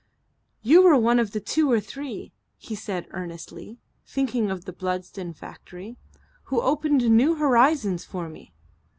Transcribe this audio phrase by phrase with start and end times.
[0.63, 5.31] "You were one of the two or three," he said earnestly, thinking of the Bludston
[5.35, 5.95] factory,
[6.45, 8.51] "who opened new horizons for me."